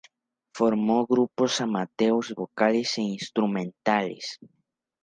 Formó 0.55 1.05
grupos 1.05 1.61
amateurs 1.61 2.33
vocales 2.33 2.97
e 2.97 3.03
instrumentales. 3.03 4.39